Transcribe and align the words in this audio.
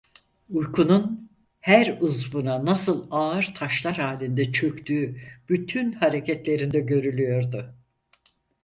Uykunun, 0.49 1.29
her 1.59 1.97
uzvuna 2.01 2.65
nasıl 2.65 3.07
ağır 3.11 3.53
taşlar 3.57 3.97
halinde 3.97 4.51
çöktüğü 4.51 5.21
bütün 5.49 5.91
hareketlerinde 5.91 6.79
görülüyordu. 6.79 7.75